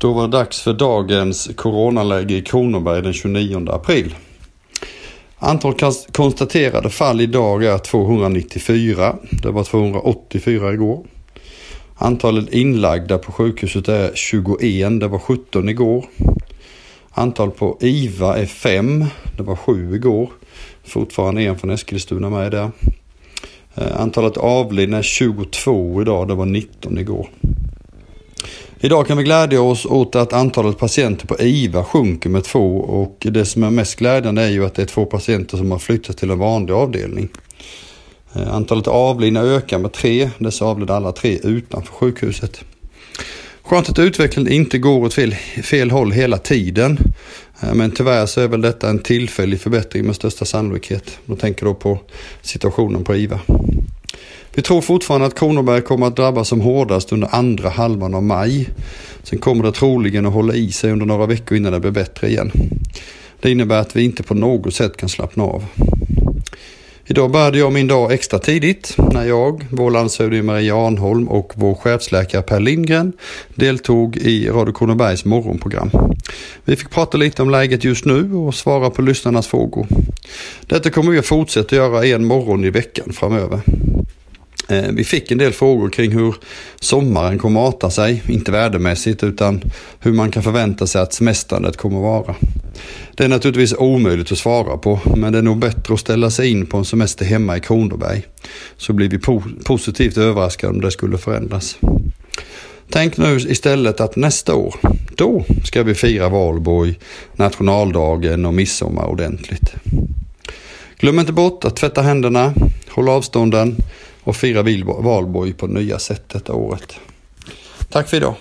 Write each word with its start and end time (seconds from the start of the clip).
Då 0.00 0.12
var 0.12 0.22
det 0.22 0.28
dags 0.28 0.60
för 0.60 0.72
dagens 0.72 1.50
coronaläge 1.56 2.34
i 2.34 2.42
Kronoberg 2.42 3.02
den 3.02 3.12
29 3.12 3.70
april. 3.70 4.14
Antal 5.38 5.74
konstaterade 6.12 6.90
fall 6.90 7.20
idag 7.20 7.64
är 7.64 7.78
294. 7.78 9.16
Det 9.42 9.50
var 9.50 9.64
284 9.64 10.72
igår. 10.72 11.06
Antalet 11.96 12.54
inlagda 12.54 13.18
på 13.18 13.32
sjukhuset 13.32 13.88
är 13.88 14.10
21. 14.14 15.00
Det 15.00 15.08
var 15.08 15.18
17 15.18 15.68
igår. 15.68 16.04
Antal 17.10 17.50
på 17.50 17.78
IVA 17.80 18.38
är 18.38 18.46
5. 18.46 19.04
Det 19.36 19.42
var 19.42 19.56
7 19.56 19.94
igår. 19.94 20.30
Fortfarande 20.84 21.42
en 21.42 21.58
från 21.58 21.70
Eskilstuna 21.70 22.30
med 22.30 22.50
där. 22.50 22.70
Eh, 23.74 24.00
antalet 24.00 24.36
avlidna 24.36 24.98
är 24.98 25.02
22 25.02 26.02
idag. 26.02 26.28
Det 26.28 26.34
var 26.34 26.46
19 26.46 26.98
igår. 26.98 27.28
Idag 28.80 29.06
kan 29.06 29.16
vi 29.16 29.24
glädja 29.24 29.62
oss 29.62 29.86
åt 29.86 30.16
att 30.16 30.32
antalet 30.32 30.78
patienter 30.78 31.26
på 31.26 31.40
IVA 31.40 31.84
sjunker 31.84 32.30
med 32.30 32.44
två 32.44 32.76
och 32.76 33.26
det 33.30 33.44
som 33.44 33.62
är 33.62 33.70
mest 33.70 33.98
glädjande 33.98 34.42
är 34.42 34.50
ju 34.50 34.66
att 34.66 34.74
det 34.74 34.82
är 34.82 34.86
två 34.86 35.04
patienter 35.04 35.56
som 35.56 35.70
har 35.70 35.78
flyttat 35.78 36.16
till 36.16 36.30
en 36.30 36.38
vanlig 36.38 36.74
avdelning. 36.74 37.28
Eh, 38.34 38.54
antalet 38.54 38.86
avlidna 38.86 39.40
ökar 39.40 39.78
med 39.78 39.92
tre, 39.92 40.30
dessa 40.38 40.64
avled 40.64 40.90
alla 40.90 41.12
tre 41.12 41.38
utanför 41.42 41.92
sjukhuset. 41.92 42.60
Skönt 43.62 43.88
att 43.88 43.98
utvecklingen 43.98 44.52
inte 44.52 44.78
går 44.78 45.04
åt 45.04 45.14
fel, 45.14 45.34
fel 45.62 45.90
håll 45.90 46.12
hela 46.12 46.38
tiden. 46.38 46.98
Eh, 47.60 47.74
men 47.74 47.90
tyvärr 47.90 48.26
så 48.26 48.40
är 48.40 48.48
väl 48.48 48.60
detta 48.60 48.90
en 48.90 48.98
tillfällig 48.98 49.60
förbättring 49.60 50.06
med 50.06 50.16
största 50.16 50.44
sannolikhet. 50.44 51.18
Då 51.26 51.36
tänker 51.36 51.66
då 51.66 51.74
på 51.74 51.98
situationen 52.42 53.04
på 53.04 53.16
IVA. 53.16 53.40
Vi 54.54 54.62
tror 54.62 54.80
fortfarande 54.80 55.26
att 55.26 55.38
Kronoberg 55.38 55.82
kommer 55.82 56.06
att 56.06 56.16
drabbas 56.16 56.48
som 56.48 56.60
hårdast 56.60 57.12
under 57.12 57.34
andra 57.34 57.68
halvan 57.68 58.14
av 58.14 58.22
maj. 58.22 58.68
Sen 59.22 59.38
kommer 59.38 59.64
det 59.64 59.72
troligen 59.72 60.26
att 60.26 60.32
hålla 60.32 60.54
i 60.54 60.72
sig 60.72 60.92
under 60.92 61.06
några 61.06 61.26
veckor 61.26 61.56
innan 61.56 61.72
det 61.72 61.80
blir 61.80 61.90
bättre 61.90 62.28
igen. 62.28 62.52
Det 63.40 63.50
innebär 63.50 63.80
att 63.80 63.96
vi 63.96 64.04
inte 64.04 64.22
på 64.22 64.34
något 64.34 64.74
sätt 64.74 64.96
kan 64.96 65.08
slappna 65.08 65.44
av. 65.44 65.64
Idag 67.06 67.30
började 67.30 67.58
jag 67.58 67.72
min 67.72 67.86
dag 67.86 68.12
extra 68.12 68.38
tidigt 68.38 68.96
när 69.12 69.24
jag, 69.24 69.66
vår 69.70 69.90
landshövding 69.90 70.44
Maria 70.44 70.86
Arnholm 70.86 71.28
och 71.28 71.52
vår 71.54 71.74
chefsläkare 71.74 72.42
Per 72.42 72.60
Lindgren 72.60 73.12
deltog 73.54 74.16
i 74.16 74.48
Radio 74.48 74.72
Kronobergs 74.72 75.24
morgonprogram. 75.24 76.09
Vi 76.64 76.76
fick 76.76 76.90
prata 76.90 77.18
lite 77.18 77.42
om 77.42 77.50
läget 77.50 77.84
just 77.84 78.04
nu 78.04 78.34
och 78.34 78.54
svara 78.54 78.90
på 78.90 79.02
lyssnarnas 79.02 79.46
frågor. 79.46 79.86
Detta 80.66 80.90
kommer 80.90 81.12
vi 81.12 81.18
att 81.18 81.26
fortsätta 81.26 81.76
göra 81.76 82.06
en 82.06 82.24
morgon 82.24 82.64
i 82.64 82.70
veckan 82.70 83.12
framöver. 83.12 83.60
Eh, 84.70 84.92
vi 84.92 85.04
fick 85.04 85.30
en 85.30 85.38
del 85.38 85.52
frågor 85.52 85.90
kring 85.90 86.12
hur 86.12 86.34
sommaren 86.80 87.38
kommer 87.38 87.68
att 87.68 87.74
arta 87.74 87.90
sig, 87.90 88.22
inte 88.28 88.52
värdemässigt 88.52 89.22
utan 89.24 89.60
hur 90.00 90.12
man 90.12 90.30
kan 90.30 90.42
förvänta 90.42 90.86
sig 90.86 91.00
att 91.00 91.12
semestrandet 91.12 91.76
kommer 91.76 91.96
att 91.96 92.26
vara. 92.26 92.34
Det 93.16 93.24
är 93.24 93.28
naturligtvis 93.28 93.74
omöjligt 93.78 94.32
att 94.32 94.38
svara 94.38 94.76
på, 94.76 95.00
men 95.16 95.32
det 95.32 95.38
är 95.38 95.42
nog 95.42 95.58
bättre 95.58 95.94
att 95.94 96.00
ställa 96.00 96.30
sig 96.30 96.50
in 96.50 96.66
på 96.66 96.76
en 96.76 96.84
semester 96.84 97.24
hemma 97.24 97.56
i 97.56 97.60
Kronoberg. 97.60 98.22
Så 98.76 98.92
blir 98.92 99.08
vi 99.08 99.18
po 99.18 99.42
positivt 99.64 100.16
överraskade 100.16 100.72
om 100.72 100.80
det 100.80 100.90
skulle 100.90 101.18
förändras. 101.18 101.78
Tänk 102.92 103.16
nu 103.16 103.36
istället 103.36 104.00
att 104.00 104.16
nästa 104.16 104.54
år, 104.54 104.74
då 105.16 105.44
ska 105.64 105.82
vi 105.82 105.94
fira 105.94 106.28
valborg, 106.28 106.98
nationaldagen 107.36 108.46
och 108.46 108.54
midsommar 108.54 109.06
ordentligt. 109.06 109.74
Glöm 110.98 111.18
inte 111.18 111.32
bort 111.32 111.64
att 111.64 111.76
tvätta 111.76 112.02
händerna, 112.02 112.54
hålla 112.88 113.12
avstånden 113.12 113.76
och 114.22 114.36
fira 114.36 114.62
valborg 115.02 115.52
på 115.52 115.66
nya 115.66 115.98
sätt 115.98 116.22
detta 116.28 116.52
året. 116.52 116.94
Tack 117.90 118.08
för 118.08 118.16
idag. 118.16 118.34